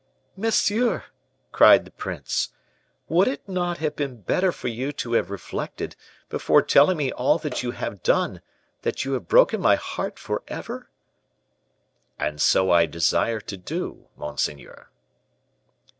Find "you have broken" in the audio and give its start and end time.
9.05-9.61